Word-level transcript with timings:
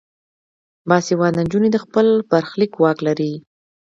باسواده 0.89 1.41
نجونې 1.45 1.69
د 1.73 1.77
خپل 1.85 2.07
برخلیک 2.31 2.73
واک 2.81 2.97
لري. 3.07 3.33